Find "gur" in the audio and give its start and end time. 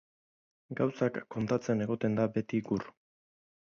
2.73-2.93